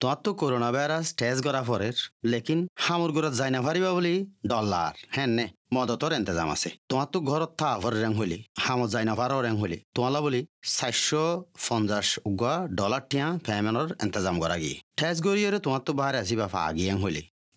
[0.00, 1.96] তোমার তো corona virus test করা পরের,
[2.32, 4.14] লেকিন হামুর ঘরত যাই না পারিবা বলি
[4.50, 9.04] ডলার হ্যাঁ নে, মদতর এন্তেজাম আছে। তোমার তো ঘরত থা ভর রেং হলি, হামত যাই
[9.10, 10.40] না পারো রেং হলি। তোমালা বলি
[10.76, 11.24] চারশো
[11.66, 16.60] পঞ্চাশ উগা ডলার টিয়া ফ্যামেনর এন্তেজাম করা গিয়ে ঠেস গড়িয়ে তোমার তো বাহারে আসিবা ফা
[16.70, 17.22] আগিয়ে হলি।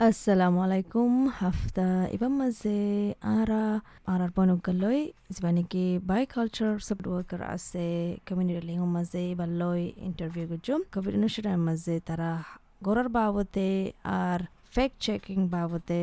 [0.00, 8.86] Assalamu alaikum hafta ibam maze ara arar bonugaloy zbaniki biculture sub worker ase community lingo
[8.86, 12.30] maze balloy interview gujum covid nushra maze tara
[12.82, 13.68] gorar babote
[14.20, 14.40] আর
[14.74, 16.02] ফ্যাক্ট চেকিং বাবদে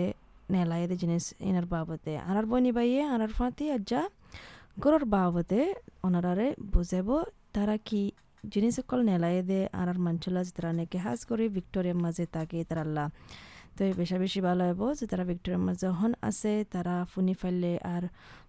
[0.50, 4.02] নেলাইদে জিনিস ইনার বাবদে আনার বনি বাইয়ে আনার ফাঁতি আজ্জা
[4.84, 5.62] গরর বাবদে
[6.06, 7.18] ওনারারে বুঝাবো
[7.56, 8.02] তারা কি
[8.44, 13.06] জিনিস সকল নেলাইদে আনার মাঞ্চলা তারা নেকে হাজ করে ভিক্টোরিয়ার মাঝে তাকে তারাল্লা
[13.78, 18.04] তো বেশা বেশি ভালো হইব যে তারা ভিক্টোরিয়ার মাঝে যখন আছে, তারা ফুনি ফাইলে আর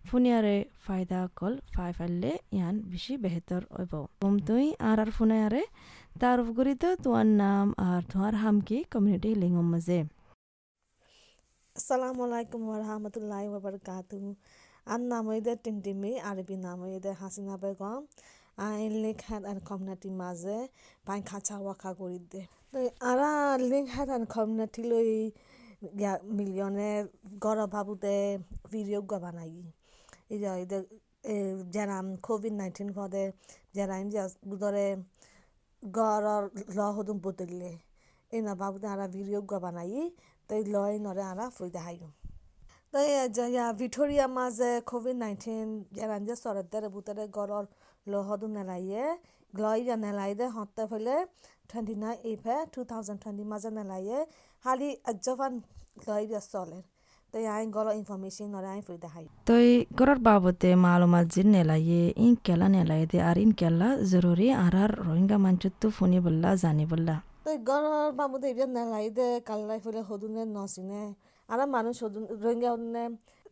[0.08, 5.62] ফুনিয়ারে ফায়দা কল, ফাই ফাইলে ইয়ান বেশি বেহতর হইব বম তুই আর আর ফুনিয়ারে,
[6.20, 10.00] তার উপকরিত তোমার নাম আর তোমার হাম কি কমিউনিটি লিঙ্গম মাঝে
[11.78, 14.34] Assalamu alaikum warahmatullahi wabarakatuh.
[14.94, 18.02] An namoide tintimi Arabi namoide Hasina Begum.
[18.68, 20.58] আই লিঙ্ক হ্যাড আর কমিউনিটি মাঝে
[21.06, 22.42] পাই খাঁচা ওয়াকা করি দে
[22.74, 23.20] আর
[24.34, 25.10] কমিউনিটি লই
[26.38, 26.90] মিলিয়নে
[27.44, 28.14] গড় বাবুতে
[28.72, 29.52] ভিডিও গা বানাই।
[30.32, 30.82] এই যে এদের
[31.74, 33.24] যেরাম কোভিড নাইন্টিন পদে
[33.76, 34.86] যেরাম যে বুদরে
[35.98, 36.28] গড়
[36.76, 37.72] ল হদুম বদললে
[38.34, 39.92] এই না বাবুতে আরা ভিডিও গা বানাই,
[40.48, 41.96] তাই লয় নরে আরা ফুই দেখাই
[42.92, 43.06] তাই
[43.54, 47.66] ইয়া ভিটোরিয়া মাঝে কোভিড নাইন্টিন যেরাম যে সরদারে বুতরে গড়র
[48.06, 49.04] lohadu nelaye
[49.54, 51.16] gloida nelaide hotte fele
[51.68, 54.18] 29 april 2020 maza nelaye
[54.64, 55.54] hali ajovan
[55.96, 56.84] gloida soler
[57.34, 59.68] তো আই গলো ইনফরমেশন নরে আই ফুই দেখাই তই
[59.98, 64.92] গরর বাবতে মালুমাত জিন নেলায়ে ইন কেলা নেলায়ে দে আর ইন কেলা জরুরি আর আর
[65.06, 70.42] রোহিঙ্গা মানচুত্তু ফুনি বললা জানি বললা তো গরর বাবুতে ইবিয়া নেলাই দে কাল্লাই ফুলে হদুনে
[70.56, 71.02] নসিনে
[71.48, 73.04] আর মানুষ হদুন রোহিঙ্গা হদুনে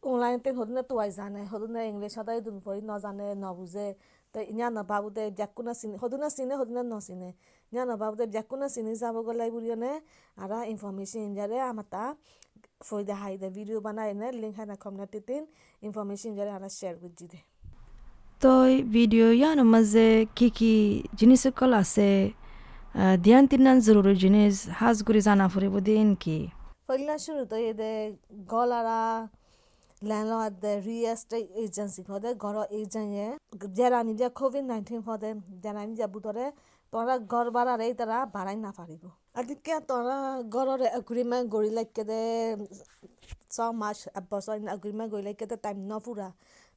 [0.06, 3.88] অনলাইন তে হদুনে তোয়াই জানে হদুনে ইংলিশ সদাই দুন পড়ি নজানে নবুজে
[4.34, 7.30] তো ইয়া নবাবুদে জাকুনা চিনি সদুনা চিনে সদুনা নচিনে
[7.72, 9.92] ইয়া নবাবুদে জাকুনা চিনি যাব গলাই বুলিয়নে
[10.36, 12.02] আৰু ইনফরমেশন ইনজারে আমার তা
[12.82, 15.42] ফয়দা হাইদে ভিডিও বানাই নে লিঙ্ক হাই না কমিউনিটি তিন
[15.82, 17.38] ইনফরমেশন ইনজারে আমরা শেয়ার করছি দে
[18.42, 20.72] তই ভিডিও ইয়ান মাঝে কি কি
[21.18, 22.10] জিনিস সকল আছে
[23.24, 26.38] ধ্যান তিনান জরুরি জিনিস হাজ করে জানা ফুরিব দিন কি
[26.88, 27.92] পহিলা শুরু তো এদে
[28.50, 29.00] গলারা
[30.02, 33.26] landlord, the real estate agency ফদে ঘর এজেন্টে
[33.78, 35.30] যারা নিজে কোভিড নাইন্টিন ফদে
[35.64, 36.46] যারা নিজে বুতরে
[36.92, 39.02] তোরা ঘর বাড়ারে তারা বাড়াই না পারিব।
[39.38, 40.18] আদিকে তোরা
[40.54, 42.20] ঘরের এগ্রিমেন্ট গড়ি লাগে দে,
[43.54, 46.28] ছ মাস এবছর এগ্রিমেন্ট গড়ি লাগে দে টাইম নফুরা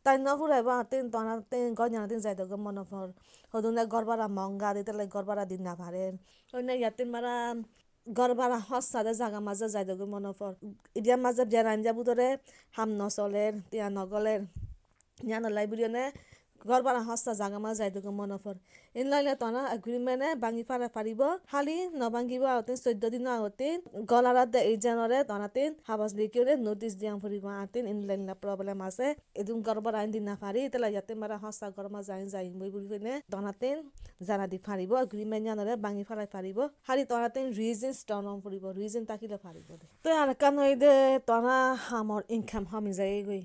[0.06, 3.08] টাইম নফুরা বা তিন তোরা তিন ঘর জানা তিন যাইতে মনফর
[3.52, 6.04] হদুনে ঘর বাড়া মঙ্গা, দিতে ঘর বাড়া দিন না পারে।
[6.54, 7.36] ওই ইয়াতে মারা
[8.08, 10.54] গরবারা হসাদে জাগা মাঝে যাই দগে মনফর
[10.96, 12.28] ইডিয়া মাঝে জেরাইন যাবু ধরে
[12.74, 14.42] হাম নচলের তিয়া নগলের
[15.22, 15.66] ইয়া নলাই
[16.59, 18.57] বুড়িয়নে গরবারা হস্তা জাগা মাঝে যাই দগে মনফর
[18.95, 21.21] ইন লাইলে তনা এগ্রিমেন্টে ভাঙি পারা পারিব
[21.51, 23.69] খালি নভাঙিব আওতে চৈধ্য দিন আগতে
[24.11, 29.07] গলারাত দে এইজনরে তনাতিন Habas লিকিরে notice Diyang ফুরিব আতিন in line problem আছে
[29.41, 32.87] এদিন গরবার আইন দিন না পারি তেলা ইয়াতে মারা হস্তা গরমা যাই যাই মই বুড়ি
[32.93, 33.77] ফিনে তনাতিন
[34.29, 39.05] জানা দি পারিব এগ্রিমেন্ট জানরে ভাঙি পারাই পারিব খালি তনাতিন রিজন স্টন অন ফুরিব রিজন
[39.11, 40.95] তাকিলে পারিব দে তো আর কান হই দে
[41.29, 43.43] তনা হামর ইনকাম হামি যাই গই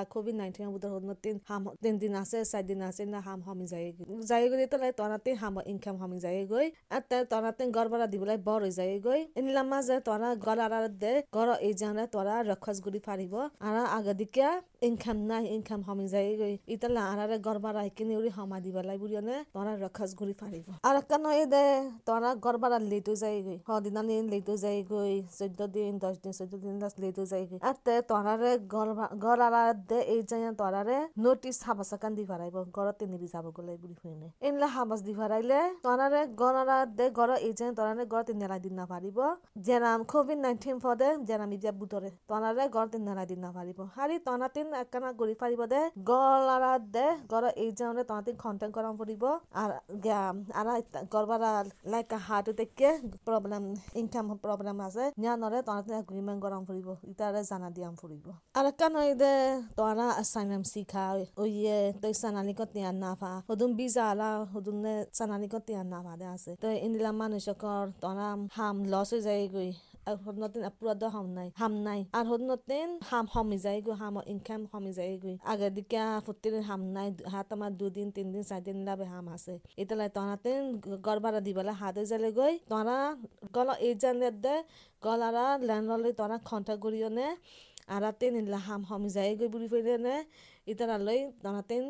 [0.00, 1.94] আগে দ ফুত্তি দিন হাম হাম তাকি দ ইয়া কোভিড নাইন্টিন বুধর তিন হাম তিন
[2.02, 3.86] দিন আছে চার দিন আছে, না হাম হমি যায়
[4.28, 8.06] যাই গৈ তো লাই তনাতে হাম ইনকাম হমি যায় গৈ আর তে তনাতে গড় বাড়া
[8.12, 12.34] দিবলাই বড় হয়ে যায় গৈ এনিলা মাঝে তরা গড় আর দে, গড় এই জানে তরা
[12.50, 13.34] রক্ষাস গুড়ি পারিব
[13.66, 14.48] আর আগে দিকে
[14.88, 19.36] ইনকাম নাই, ইনকাম হমি যায় গৈ ইতালা আরারে গড় বাড়া কিনে উড়ি হমা দিবলাই বুড়িয়নে
[19.54, 21.64] তরা রক্ষাস গুড়ি পারিব আর একটা নয় দে
[22.08, 26.32] তরা গড় বাড়া লেটো যায় গৈ সদিনা দিন লেটো যায় গৈ চৈধ্য দিন দশ দিন,
[26.38, 28.52] চৈধ্য দিন লেটো যায় গৈ আর তে তরারে
[29.24, 33.72] গড় আর দে এই জায়গা তোরারে নোটিস হাবাস কান দি ভরাইব গরতে নিবি যাব গ'লে
[33.82, 38.56] বুড়ি হইনে এনলা হাবাস দি ভরাইলে তোরারে গনারা দে গর এই জায়গা তোরারে গরতে নেলা
[38.64, 39.18] দিন না পারিব
[39.66, 44.16] জেনাম কোভিড 19 ফদে জেনামি দিয়া বুতরে তোরারে গরতে নেলা দিন না পারিব হারি
[44.82, 45.80] একানা গরি পারিব দে
[46.10, 49.24] গলারা দে গর এই জায়গা তোনাতি কন্টাক্ট করাম পারিব
[49.54, 49.70] আর
[51.54, 52.88] আর লাইক হার্ট দেখকে
[53.26, 53.62] প্রবলেম
[54.00, 57.94] ইনকাম প্রবলেম আছে নিয়ানৰে নৰে তোনাতি এগ্ৰিমেন্ট ফুৰিব পাৰিব ইতাৰে জানা দিয়াম
[59.22, 59.32] দে
[59.78, 61.66] ตัวละอสไซเมนต์สีขาวโอเย
[62.02, 64.86] ตัวสันนิก็เตียนนาฟ้าหุ่นบิซาละหุ่นเน
[65.16, 69.70] สันนิก็เตียนนาฟ้าได้อาศัยตัวอินดิลามานุชกอร์ตัวละฮามลอสุใจกุย
[70.04, 76.98] เออหุ่นนั้นอัปรัตต์ฮามไนฮามไนอันหุ่นนั้นฮามฮามิใจกุยฮามอินแคมฮามิใจกุยอากาศดีแค่ฟุตตินฮามไน
[77.32, 80.62] ฮัตมาดูดินตินดินสายดินละไปฮามอาศัยอีตัวละตัวนั้น
[81.06, 82.98] กอร์บาร์ดีบาละฮัตเจเลกุยตัวละ
[83.54, 84.46] กอล์เอเจนเลดเด
[85.04, 85.28] กอล์ละ
[85.64, 87.28] แลนด์ลอลลี่ตัวละคอนแทคกุริโอเน่
[87.88, 88.34] নে আর তিন
[88.66, 90.16] হাম হমি যায়গৈ বুলি ফেলে নে
[90.66, 91.84] ইতারালৈ তহঁতিন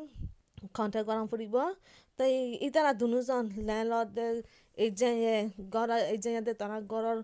[0.74, 1.56] খন্টা গরম ফুরিব
[2.18, 2.32] তাই
[2.66, 4.16] ইতারা দুনুজন ল্যান্ডলর্ড
[4.76, 5.10] এই যে
[5.74, 6.30] গড় এই যে
[6.60, 7.18] তহঁৰা গড়ৰ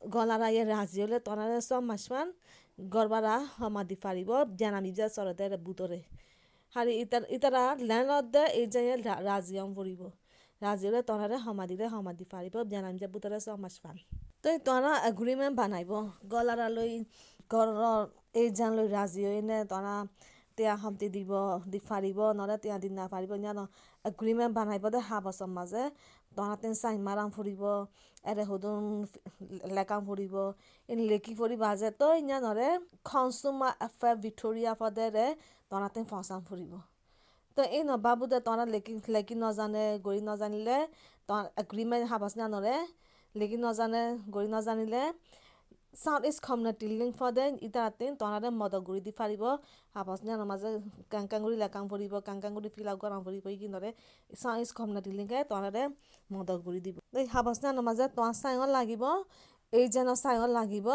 [0.00, 2.28] গলারা ইয়ে রাজি হলে তনারে সব মাসমান
[2.78, 5.06] গরবারা সমাধি ফারিব জানামি যা
[5.66, 6.00] বুতরে
[6.76, 8.80] হারি ইতার ইতারা ল্যান্ড দে এই যে
[9.28, 10.02] রাজি অম ফুরিব
[10.62, 13.96] রাজি হলে তনারে সমাধিরে সমাধি ফারিব জানামি যা বুতরে সব মাসমান
[14.42, 15.92] তো তনা এগ্রিমেন্ট বানাইব।
[16.32, 16.92] গলারা লই
[17.50, 18.00] ঘৰৰ
[18.42, 19.94] এইজন লৈ ৰাজি হৈ নে তৰা
[20.58, 21.30] তেওঁ শান্তি দিব
[21.72, 23.60] দি ফাৰিব নহ'লে তেওঁ দি নাফাৰিব ইয়াত
[24.04, 25.82] এগ্ৰিমেণ্ট বনাব দে সাত বছৰ মাজে।
[26.36, 27.62] তহঁতে চাই মাৰাম ফুৰিব
[28.30, 28.82] এৰে সোধোন
[29.76, 30.34] লেকাম ফুৰিব
[30.88, 32.68] এনে লেকি ফুৰিব বাজে। তই ইয়া নহ'লে
[33.08, 35.26] খনচুমা এফে ভিঠৰীয়া পদেৰে
[35.70, 36.72] তহঁতে ফচাম ফুৰিব।
[37.56, 40.78] তই এই নাভাবো দে তহঁতে লেকি লেকি নজানে গৰি নাজানিলে
[41.28, 42.22] তহঁত এগ্ৰিমেণ্ট সাত
[42.54, 42.76] নৰে
[43.34, 44.02] লেকি নজানে
[44.34, 45.02] গৰি নাজানিলে
[45.94, 49.42] চাউথ ইষ্ট খমনা তিলিং ফাদে ইটা ৰাতে তনাৰে মদগুৰি দি ফাৰিব
[49.94, 50.70] আপাচনীয়া নমাজে
[51.12, 53.38] কাংকাংগুৰি লেকাং ফুৰিব কাংকাংগুৰি ফিল আউ কৰা ফুৰি
[54.30, 55.82] চাউথ ইষ্ট খমনা তিলিং খাই তনাৰে
[56.30, 59.04] মদগুৰি দিব এই হাবাচনীয়া নমাজে তঁ চাইঙত লাগিব
[59.72, 60.88] এইজনৰ চাইঙত লাগিব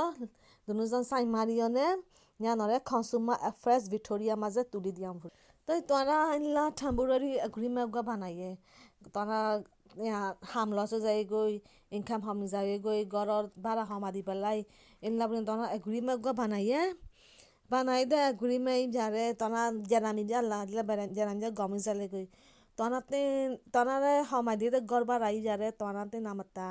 [0.67, 1.87] দুনোজন চাই মাৰিয়নে
[2.39, 5.33] ইয়ানৰে খচুমা এফ্ৰেছ ভিঠৰিয়া মাজে তুলি দিয়া ফুৰি
[5.67, 8.49] তই তৰা আনিলা থাম্বুৰৰি ঘূৰি মাগুৱা বানায়ে
[9.13, 9.39] তৰা
[10.51, 11.53] হামলচ যায়গৈ
[11.91, 14.59] ইনকাম হম যায়গৈ গড়ৰ ভাড়া সমাধি পেলাই
[15.03, 16.81] এনলা বুলি তনা এগ্ৰিমেণ্ট বানায়ে
[17.71, 20.83] বানাই দে এগ্ৰিমেণ্ট যাৰে তনা জেনামি যে আল্লাহ দিলে
[21.17, 22.25] জেনামি যে গমি যালেগৈ
[22.77, 23.21] তনাতে
[23.73, 26.67] তনাৰে সমাধি গড়বাৰ আহি যাৰে তনাতে নামাতা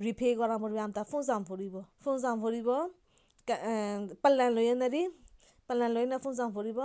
[0.00, 2.68] রিফে করা মরবি আমতা ফুঁজাম ফুরিব ফুঁজাম ফুরিব
[4.22, 5.02] পাল্লান লইয়ে নারি
[5.68, 6.80] পাল্লান লই না ফুঁজাম ফুরিব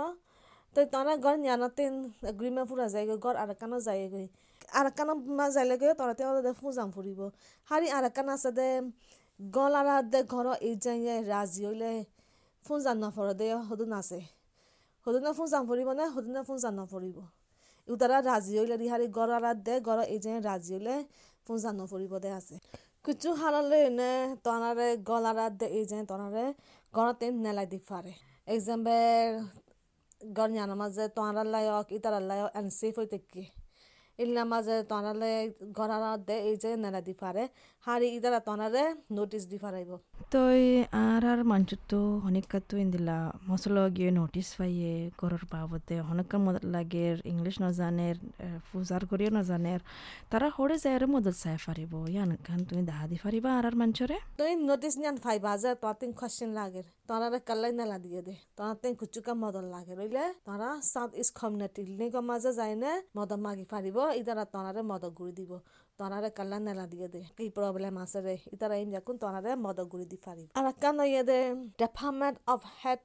[0.76, 1.94] তো তনা গড় নিয়ানতেন
[2.32, 4.26] এগ্রিমেন্ট ফুরা যায় গড় আর কানো যায় গই
[4.78, 7.20] আর কানো মা যাইলে গই তরাতে ওদের ফুঁজাম ফুরিব
[7.68, 8.68] হারি আর কান আছে দে
[9.40, 11.92] গলাৰাধ্যে ঘৰ এইজাইয়ে ৰাজি অলে
[12.64, 14.20] ফোন জান নফৰ দে সদন আছে।
[15.06, 17.18] সদনে ফোন জান ফুৰিব নে সদনে ফোন জান নফৰিব
[17.88, 20.96] ইউতাৰা ৰাজি অলে ৰিহাৰি গলাৰাধ দে ঘৰ এইজাইয়ে ৰাজি অলে
[21.46, 22.56] ফোন জান নফৰিব দে আছে।
[23.04, 24.10] কুচু হাৰালে এনে
[24.44, 26.44] তনাৰে গলাৰাধ দে এইজাই তনাৰে
[26.94, 28.12] ঘৰতে নেলাই দি ফাৰে।
[28.54, 29.32] এক্সাম্পল
[30.36, 33.44] গড়ানোৰ মাজে তোয়াৰাৰ লায়ক ইতাৰাৰ লায়ক অ্যান্ড সেফ হইতে কে
[34.18, 35.32] ইল্লা মাঝে তনারে
[35.78, 37.44] গড়ারা দে এই যে নেলা দি ফারে
[37.86, 38.82] হারি ইতারা তনারে
[39.16, 39.90] নোটিস দি ফারাইব।
[40.34, 40.62] তই
[41.04, 43.16] আর আর মাঞ্চুতো হনিকাতো ইন্দিলা
[43.48, 48.16] মসলো গিয়ে নোটিস পাইয়ে গরর বাবদে হনকা মদত লাগের ইংলিশ নজানের
[48.68, 49.80] ফুজার করিও নজানের
[50.30, 52.30] তারা হরে যায় মদত চাই ফারিব ইয়ান
[52.68, 56.86] তুমি দাহা দি ফারিবা আর আর মাঞ্চরে তুই নোটিস নিয়ান ফাইবা যে তোর কোশ্চেন লাগের
[57.08, 62.14] তনারে কাল্লাই নেলা দিয়ে দে তনাতে কুচুকা মদত লাগে রইলে তরা সাউথ ইস্ট কমিউনিটি লিঙ্ক
[62.30, 65.52] মাঝে যায় নে মদত মাগি ফারিব ইতারা তনারে মদত গুড়ি দিব
[66.00, 70.06] তনারে কল্যাণ নেলা দিয়ে দে কি প্রবলেম আছে রে ইতারা এম যাকুন তনারে মদ গুড়ি
[70.12, 71.22] দি ফারি আর কান ইয়ে
[72.52, 73.00] অফ হেড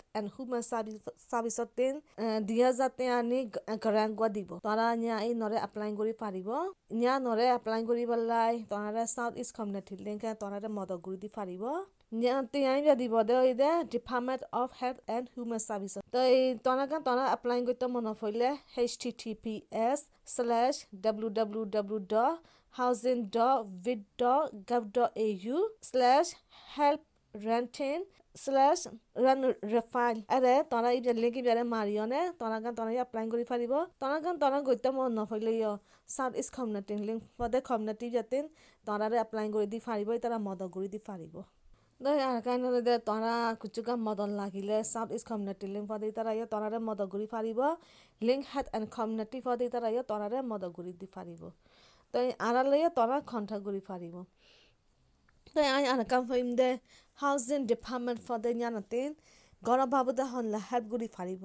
[2.48, 3.40] দিয়া যাতে আনি
[3.84, 6.50] গরাঙ্গুয়া দিব তারা নিয়া এই নরে অ্যাপ্লাই করি পারিব
[6.94, 11.64] নিয়া নরে অ্যাপ্লাই করি বললাই তনারে সাউথ ইস্ট কমিউনিটি লিংকে তনারে মদ গুড়ি দি ফারিব
[13.94, 16.34] department of health and human services তই
[16.66, 19.54] তনাকে তনা এপ্লাই কৰি মনত পৰিলে H T T P
[19.84, 22.36] S slash W W W dot
[25.26, 25.58] U
[25.90, 26.28] slash
[26.76, 27.02] help
[27.34, 28.00] রেন্টেন
[28.36, 28.80] slash
[29.24, 29.40] run
[29.74, 34.90] রেফাইল আরে তনা এই লিঙ্ক বিয়ারে মারিয়নে তনাকান তনা এপ্লাই কৰি ফাৰিব তনাকান তনা গৈতে
[34.96, 35.72] মন নফইলে ইয়
[36.10, 38.38] সাউথ ইষ্ট কমিউনিটি লিঙ্ক পদে কমিউনিটি যাতে
[38.88, 41.00] তনারে এপ্লাই কৰি দি ফাৰিব তারা মদ কৰি দি
[42.02, 46.46] দই আর কাইন দে তরা কুচুকা মদন লাগিলে সাউথ ইস্ট কমিউনিটি লিঙ্ক ফদি তারা ইয়ে
[46.54, 47.60] তনারে মদ ঘুরি ফারিব
[48.22, 51.42] লিঙ্ক হেড এন্ড কমিউনিটি ফদি তারা ইয়ে তনারে মদ ঘুরি দি ফারিব
[52.14, 54.16] তই আড়ালে তরা খন্ঠা ঘুরি ফারিব
[55.56, 56.70] তই আই আর কাম ফইম দে
[57.20, 59.10] হাউজিং ডিপার্টমেন্ট ফদে জানাতেন
[59.62, 61.44] গরম বাবুদা হনলা হেল্প ঘুরি ফারিব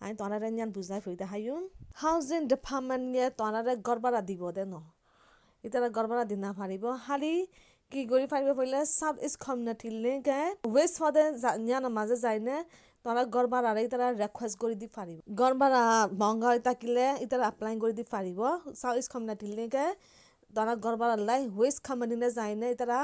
[0.00, 1.62] আই তনারে জান বুঝাই ফইদা হাইউন
[2.02, 4.74] হাউজিং ডিপার্টমেন্ট ইয়ে তনারে গড়বারা দিব দে ন।
[5.64, 7.34] ইতারা গড়বারা দিনা ফারিব হালি
[7.92, 10.40] কি কৰি পাৰিব পাৰিলে চাউথ ইষ্ট কমিউনিটি লিংকে
[10.74, 11.24] ৱেষ্ট ফদে
[11.66, 12.56] নিয়ানৰ মাজে যায়নে
[13.04, 15.82] তোরা ঘর ভাড়ারে ইতারা রিকোয়েস্ট করে দি পারিব। ঘর ভাড়া
[16.20, 18.40] মহঙ্গা হয়ে থাকিলে ইতারা এপ্লাই করে দি পারিব।
[18.80, 19.86] সাউথ ইস্ট কমিউনিটি লেগে
[20.56, 22.98] তোরা ঘর ভাড়া লাই ওয়েস্ট কমিউনিটি যায় না ইতারা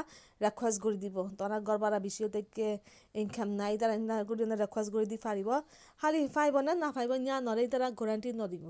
[0.45, 2.67] রিকোয়েস্ট করে দিব। তোরা ঘর ভাড়া বেশি থেকে
[3.21, 5.49] ইনকাম নাই ইতারা ইনা করে রিকোয়েস্ট করে দি পারিব।
[6.01, 8.65] খালি পাইব না না পাইব ইয়া নরে ইতারা গ্যারান্টি নদিব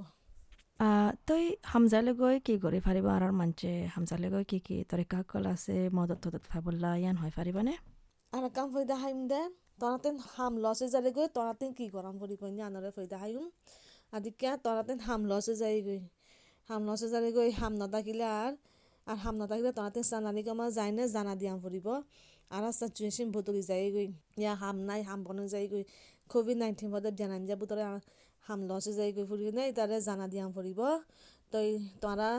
[1.27, 3.05] তই হামজালে গৈ কি কৰি পাৰিব?
[3.15, 5.75] আৰু মানছে হামজালে গৈ কি কি তৰিকা কল আছে?
[5.97, 7.73] মদত তদত ফাবলা ইয়ান হৈ পাৰিবনে?
[8.35, 9.41] আর কাম ফয়দা হাইম দে।
[9.81, 13.43] তৰাতেন হাম লছ যায় গৈ তৰাতেন কি গৰম কৰি গৈ নি আনৰে ফৈদা আদি
[14.13, 15.99] আদিকে তৰাতেন হাম লছ যায় গৈ
[16.69, 18.55] হাম লছ যায় গৈ হাম নাথাকিলে আৰু
[19.07, 21.87] আৰু হাম নাথাকিলে তৰাতেন চানালিক যায় যায়নে জানা দিয়া ফুৰিব
[22.51, 24.07] আৰু চাচুৱেশ্যন বদলি যায় গৈ
[24.39, 25.83] ইয়াৰ হাম নাই হাম বনাই যায় গৈ
[26.29, 27.83] ক'ভিড নাইণ্টিন বদলে দিয়া নিজা বুটৰে
[28.45, 30.79] হাম লছ যায় গৈ ফুৰি নাই তাৰে জানা দিয়া ফুৰিব
[31.51, 31.69] তই
[32.03, 32.31] তৰা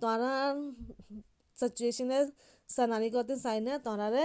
[0.00, 0.54] তৰাৰ
[1.56, 2.18] চাচুৱেশ্যনে
[2.68, 4.24] চানালিকতে চাইনে তৰাৰে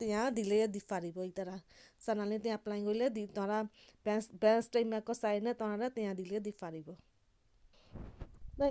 [0.00, 1.56] তিয়া দিলে দি পারিব ইতারা
[2.00, 3.58] সানালে তিয়া এপ্লাই করলে দি তারা
[4.06, 6.88] ব্যাস ব্যাস টাইম চাই না তারা তিয়া দিলে দি পারিব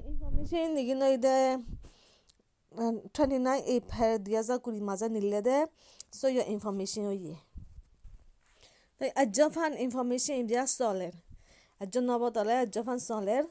[0.10, 1.38] ইনফরমেশন নিগিন দে
[3.16, 5.58] ঠানি নাই এই ফের দিয়া যা কুড়ি মাজা নিলে দে
[6.20, 7.36] সো ইয়া ইনফরমেশন ইয়ে
[9.02, 11.14] তাই আজফান ইনফরমেশন ইন্ডিয়া সলের
[11.82, 13.44] আজ্জ নবতলে আজফান সলের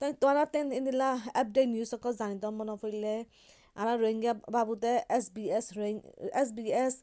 [0.00, 1.08] তাই তোরা তেন দিলা
[1.40, 3.14] আপডেট নিউজ সকল জানিত মনে পড়লে
[3.78, 5.66] আৰু Rohingya বাবুতে S B S
[6.34, 6.94] S B S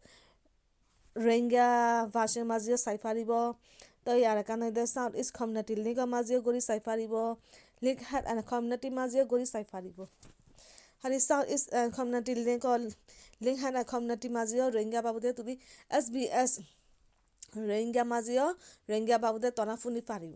[1.16, 1.68] Rohingya
[2.14, 3.32] ভাষাৰ মাজেও চাই পাৰিব
[4.04, 7.14] তো ইয়াৰ কাৰণে দে চাউথ ইষ্ট কমিউনিটি লিগৰ মাজেও কৰি চাই পাৰিব
[7.82, 7.98] লিগ
[8.46, 9.98] কমিউনিটিৰ মাজেও কৰি চাই পাৰিব
[11.04, 12.80] আৰু চাউথ ইষ্ট কমিউনিটি লিগৰ
[13.42, 15.54] লিংক হেন কমিউনিটিৰ মাজেও রোহিঙ্গা বাবুতে তুমি
[15.92, 16.52] এছ বি এছ
[17.62, 18.48] রোহিঙ্গা মাজেও
[18.90, 20.36] রোহিঙ্গা বাবুতে টনা ফুনি পাৰিব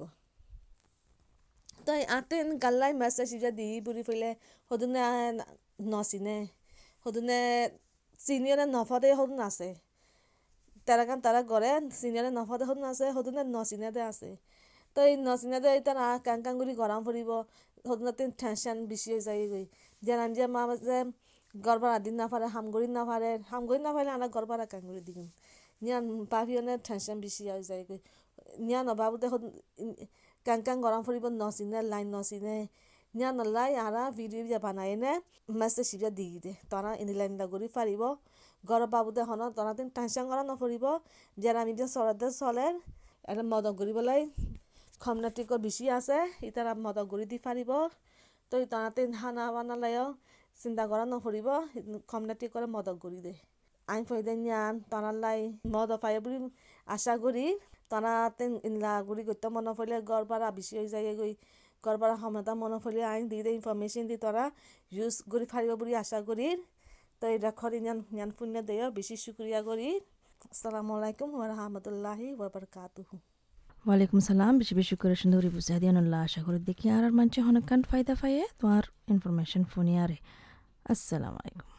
[1.86, 4.32] তই আতেন গাল্লাই মেছেজ এতিয়া দি বুঢ়ি ফুৰিলে
[4.72, 5.02] সদনে
[5.94, 6.38] নচিনে।
[7.04, 7.40] সদনে
[8.20, 9.70] চিনিয়ৰে নফতে সদন আছে
[10.88, 11.72] তারা কান তারা করে
[12.02, 14.30] চিনিয়রে নফতে সদন আছে সদনে নচিনাতে আছে।
[14.96, 17.30] তো এই নচিনাতে এতিয়া কাং কাং কৰি গৰম ফুৰিব
[17.88, 19.66] সদনতে টেনশ্যন বেছি হৈ যায় গৈ
[20.04, 20.98] যেন যে মা যে
[21.56, 25.28] গড়বার আদিন নাফারে হামগড়ি নাফারে হামগড়ি নাফারে আনা গড়বার কাং করে দিগুন
[25.84, 28.00] নিয়ান পাভিয়নে টেনশ্যন বেছি হৈ যায় গৈ
[28.66, 29.28] নিয়া নভাবোতে
[30.46, 32.58] কাং কাং গৰম ফুৰিব নচিনে, লাইন নচিনে।
[33.16, 35.12] ñana la yara video bhi banai ne
[35.48, 38.20] message shi bhi digi de tara in line da guri faribo
[38.64, 41.02] gor babu de hono tara tin tension gora no faribo
[41.38, 42.74] jara mi je sora de soler
[43.28, 44.24] ara modo guri bolai
[45.00, 47.90] khamnati ko bishi ase itara modo guri di faribo
[48.52, 50.06] to itara tin hana bana la yo
[50.56, 51.56] sinda gora no faribo
[52.12, 53.36] khamnati ko modo guri de
[53.92, 55.40] আইন ফাইদে নিয়ান তনার লাই
[55.74, 56.38] মদ পাই বুলি
[56.96, 57.46] আশা করি
[57.92, 61.34] তনাতে in-law গুড়ি গত্য মন ফলে গড় বাড়া বেশি হয়ে যায় গই
[61.84, 64.44] পাৰা সমতা মনত পৰিলে আইন দি দে ইনফৰমেশ্যন দি তৰা
[64.98, 66.48] ইউজ কৰি পাৰিব বুলি আশা কৰি
[67.20, 69.88] তো এটা খরি নিয়ান নিয়ান পুণ্য দেয় বেশি শুক্রিয়া করি।
[70.54, 73.16] আসসালামু আলাইকুম ওরহামতুল্লাহি ওবরকাতুহু
[73.86, 77.82] ওয়ালাইকুম সালাম, বেশি বেশি করে সুন্দরী বুঝা দিয়ানুল্লাহ আশা করি দেখি আর আর মানছে হনকান
[77.90, 78.84] ফায়দা ফাইয়ে তোমার
[79.14, 80.18] ইনফরমেশন ফোনে আরে।
[80.92, 81.79] আসসালামু আলাইকুম।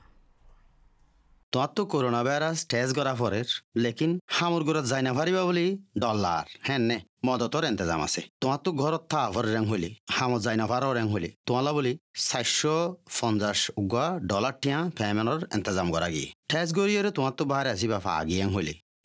[1.53, 5.67] তোমার তো করোনা ভাইরাস টেস্ট করা পরের, লেকিন হামুর ঘরত যাই না পারিবা বলি
[6.01, 10.57] ডলার হ্যাঁ নে, মদতর এন্তেজাম আছে। তোমার তো ঘরত থা ভর রেং হইলি হামত যাই
[10.57, 11.93] না পারো রেং হইলি তোমালা বলি
[12.23, 12.77] চারশো
[13.17, 18.13] পঞ্চাশ উগা ডলার টিয়া ফ্যামেনর এন্তেজাম করা গিয়ে ঠেস গড়িয়ে তোমার তো বাহারে আসিবা ফা
[18.21, 18.75] আগিয়ে হইলি